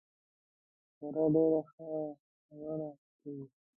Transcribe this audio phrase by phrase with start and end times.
[0.97, 1.87] سارا ډېره ښه
[2.59, 2.89] غاړه
[3.21, 3.45] کوي.